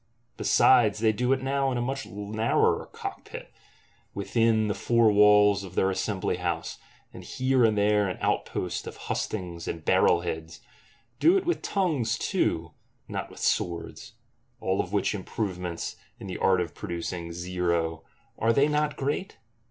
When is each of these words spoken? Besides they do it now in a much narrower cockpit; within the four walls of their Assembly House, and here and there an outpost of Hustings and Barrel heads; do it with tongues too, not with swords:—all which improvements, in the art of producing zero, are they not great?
Besides 0.35 0.97
they 0.97 1.11
do 1.11 1.31
it 1.31 1.43
now 1.43 1.71
in 1.71 1.77
a 1.77 1.79
much 1.83 2.07
narrower 2.07 2.87
cockpit; 2.87 3.53
within 4.15 4.65
the 4.65 4.73
four 4.73 5.11
walls 5.11 5.63
of 5.63 5.75
their 5.75 5.91
Assembly 5.91 6.37
House, 6.37 6.79
and 7.13 7.23
here 7.23 7.63
and 7.63 7.77
there 7.77 8.07
an 8.09 8.17
outpost 8.19 8.87
of 8.87 8.97
Hustings 8.97 9.67
and 9.67 9.85
Barrel 9.85 10.21
heads; 10.21 10.59
do 11.19 11.37
it 11.37 11.45
with 11.45 11.61
tongues 11.61 12.17
too, 12.17 12.71
not 13.07 13.29
with 13.29 13.37
swords:—all 13.41 14.81
which 14.87 15.13
improvements, 15.13 15.97
in 16.17 16.25
the 16.25 16.39
art 16.39 16.61
of 16.61 16.73
producing 16.73 17.31
zero, 17.31 18.03
are 18.39 18.53
they 18.53 18.67
not 18.67 18.95
great? 18.97 19.37